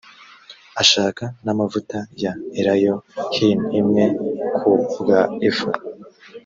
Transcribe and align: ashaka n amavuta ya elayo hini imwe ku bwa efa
ashaka 0.81 1.23
n 1.43 1.47
amavuta 1.53 1.97
ya 2.23 2.31
elayo 2.59 2.95
hini 3.35 3.67
imwe 3.79 4.03
ku 4.57 4.71
bwa 5.01 5.19
efa 5.49 5.71